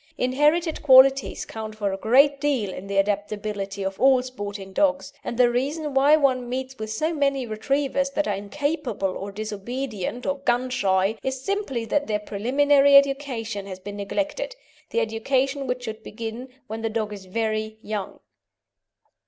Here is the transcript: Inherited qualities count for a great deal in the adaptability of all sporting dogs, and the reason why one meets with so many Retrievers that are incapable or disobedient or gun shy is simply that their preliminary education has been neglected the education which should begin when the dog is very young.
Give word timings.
Inherited 0.17 0.81
qualities 0.81 1.45
count 1.45 1.75
for 1.75 1.93
a 1.93 1.97
great 1.97 2.39
deal 2.41 2.73
in 2.73 2.87
the 2.87 2.97
adaptability 2.97 3.83
of 3.85 3.99
all 3.99 4.23
sporting 4.23 4.73
dogs, 4.73 5.13
and 5.23 5.37
the 5.37 5.51
reason 5.51 5.93
why 5.93 6.15
one 6.15 6.49
meets 6.49 6.79
with 6.79 6.91
so 6.91 7.13
many 7.13 7.45
Retrievers 7.45 8.09
that 8.15 8.27
are 8.27 8.33
incapable 8.33 9.15
or 9.15 9.31
disobedient 9.31 10.25
or 10.25 10.39
gun 10.39 10.71
shy 10.71 11.17
is 11.21 11.43
simply 11.43 11.85
that 11.85 12.07
their 12.07 12.17
preliminary 12.17 12.95
education 12.95 13.67
has 13.67 13.79
been 13.79 13.97
neglected 13.97 14.55
the 14.89 14.99
education 15.01 15.67
which 15.67 15.83
should 15.83 16.01
begin 16.01 16.49
when 16.65 16.81
the 16.81 16.89
dog 16.89 17.13
is 17.13 17.25
very 17.25 17.77
young. 17.83 18.21